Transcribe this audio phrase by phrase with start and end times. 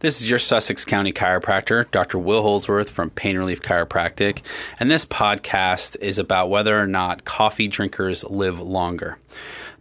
[0.00, 2.20] This is your Sussex County chiropractor, Dr.
[2.20, 4.42] Will Holdsworth from Pain Relief Chiropractic,
[4.78, 9.18] and this podcast is about whether or not coffee drinkers live longer.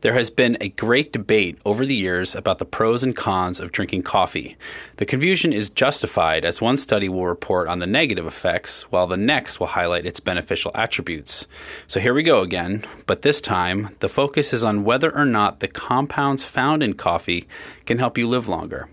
[0.02, 3.72] There has been a great debate over the years about the pros and cons of
[3.72, 4.58] drinking coffee.
[4.96, 9.18] The confusion is justified as one study will report on the negative effects, while the
[9.18, 11.48] next will highlight its beneficial attributes.
[11.86, 15.60] So here we go again, but this time the focus is on whether or not
[15.60, 17.48] the compounds found in coffee
[17.86, 18.90] can help you live longer.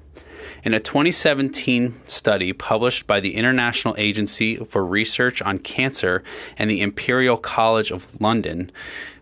[0.62, 6.22] In a 2017 study published by the International Agency for Research on Cancer
[6.56, 8.70] and the Imperial College of London,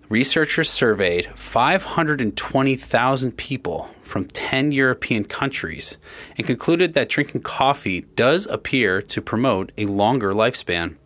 [0.08, 5.96] researchers surveyed 520,000 people from 10 European countries
[6.36, 10.96] and concluded that drinking coffee does appear to promote a longer lifespan.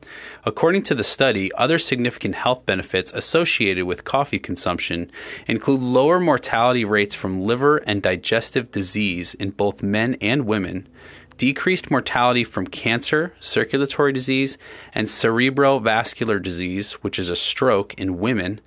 [0.44, 5.10] According to the study, other significant health benefits associated with coffee consumption
[5.46, 10.88] include lower mortality rates from liver and digestive disease in both men and women,
[11.36, 14.58] decreased mortality from cancer, circulatory disease,
[14.94, 18.60] and cerebrovascular disease, which is a stroke in women,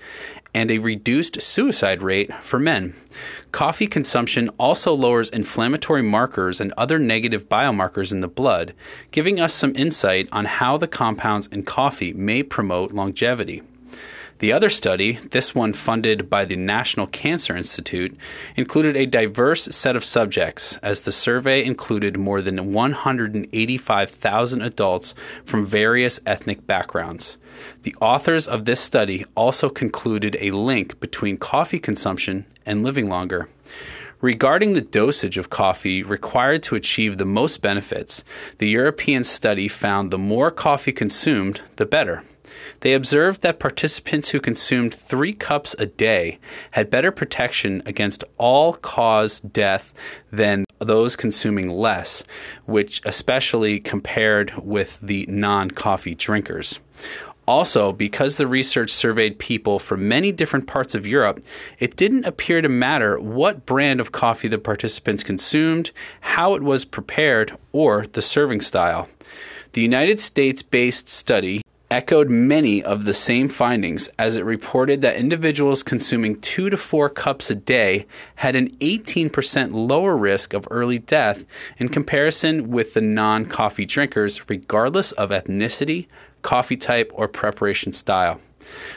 [0.54, 2.96] and a reduced suicide rate for men.
[3.52, 8.74] Coffee consumption also lowers inflammatory markers and other negative biomarkers in the blood,
[9.12, 13.62] giving us some insight on how the compounds in coffee may promote longevity.
[14.40, 18.16] The other study, this one funded by the National Cancer Institute,
[18.56, 25.66] included a diverse set of subjects, as the survey included more than 185,000 adults from
[25.66, 27.38] various ethnic backgrounds.
[27.84, 33.50] The authors of this study also concluded a link between coffee consumption and living longer.
[34.22, 38.26] Regarding the dosage of coffee required to achieve the most benefits,
[38.58, 42.24] the European study found the more coffee consumed, the better.
[42.82, 46.38] They observed that participants who consumed three cups a day
[46.72, 49.94] had better protection against all cause death
[50.34, 52.26] than those consuming less,
[52.66, 56.80] which especially compared with the non coffee drinkers.
[57.50, 61.44] Also, because the research surveyed people from many different parts of Europe,
[61.80, 65.90] it didn't appear to matter what brand of coffee the participants consumed,
[66.22, 69.10] how it was prepared, or the serving style.
[69.74, 75.16] The United States based study echoed many of the same findings as it reported that
[75.16, 78.06] individuals consuming two to four cups a day
[78.36, 81.46] had an 18% lower risk of early death
[81.78, 86.08] in comparison with the non coffee drinkers, regardless of ethnicity,
[86.42, 88.40] coffee type, or preparation style.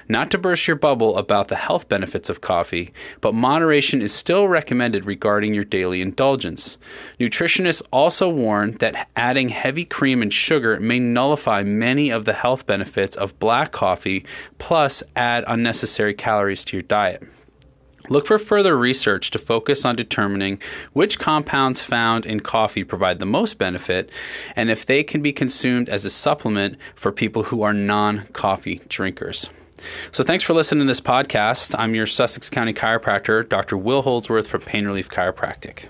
[0.08, 4.48] Not to burst your bubble about the health benefits of coffee, but moderation is still
[4.48, 6.78] recommended regarding your daily indulgence.
[7.18, 12.66] Nutritionists also warn that adding heavy cream and sugar may nullify many of the health
[12.66, 14.24] benefits of black coffee,
[14.58, 17.22] plus add unnecessary calories to your diet.
[18.08, 20.60] Look for further research to focus on determining
[20.92, 24.10] which compounds found in coffee provide the most benefit
[24.56, 28.80] and if they can be consumed as a supplement for people who are non coffee
[28.88, 29.50] drinkers.
[30.12, 31.74] So, thanks for listening to this podcast.
[31.76, 33.76] I'm your Sussex County chiropractor, Dr.
[33.76, 35.86] Will Holdsworth from Pain Relief Chiropractic.